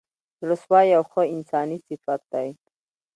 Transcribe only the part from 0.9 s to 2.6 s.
یو ښه انساني صفت دی.